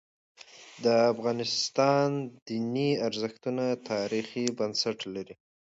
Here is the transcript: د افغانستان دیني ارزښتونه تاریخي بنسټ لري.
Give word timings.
د 0.83 0.85
افغانستان 1.13 2.07
دیني 2.47 2.89
ارزښتونه 3.07 3.65
تاریخي 3.91 4.45
بنسټ 4.57 4.97
لري. 5.15 5.35